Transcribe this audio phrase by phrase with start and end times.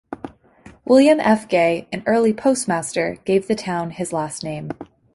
[0.83, 1.47] William F.
[1.47, 4.71] Gay, an early postmaster, gave the town his last name.